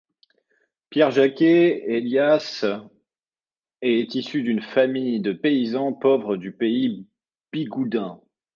[0.89, 2.65] Pierre-Jakez Hélias
[3.83, 7.05] est issu d’une famille de paysans pauvres du Pays
[7.51, 8.17] Bigouden.